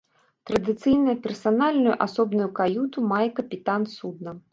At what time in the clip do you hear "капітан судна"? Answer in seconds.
3.41-4.35